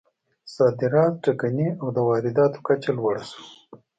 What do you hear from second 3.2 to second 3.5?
شوه.